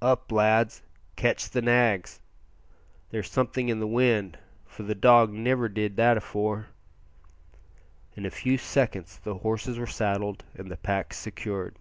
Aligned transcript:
"Up, 0.00 0.32
lads! 0.32 0.82
catch 1.16 1.50
the 1.50 1.60
nags! 1.60 2.22
There's 3.10 3.30
something 3.30 3.68
in 3.68 3.78
the 3.78 3.86
wind, 3.86 4.38
for 4.64 4.84
the 4.84 4.94
dog 4.94 5.34
niver 5.34 5.68
did 5.68 5.96
that 5.96 6.16
afore." 6.16 6.68
In 8.14 8.24
a 8.24 8.30
few 8.30 8.56
seconds 8.56 9.18
the 9.18 9.34
horses 9.34 9.78
were 9.78 9.86
saddled 9.86 10.46
and 10.54 10.70
the 10.70 10.78
packs 10.78 11.18
secured. 11.18 11.78